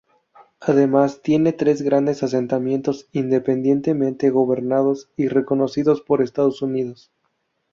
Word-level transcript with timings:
Además, 0.61 1.21
tienen 1.21 1.55
tres 1.55 1.83
grandes 1.83 2.23
asentamientos 2.23 3.07
independientemente 3.11 4.31
gobernados 4.31 5.11
y 5.15 5.27
reconocidos 5.27 6.01
por 6.01 6.23
Estados 6.23 6.63
Unidos. 6.63 7.11